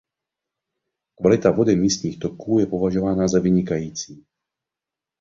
Kvalita 1.15 1.51
vody 1.51 1.75
místních 1.75 2.19
toků 2.19 2.59
je 2.59 2.65
považována 2.65 3.27
za 3.27 3.39
vynikající. 3.39 4.25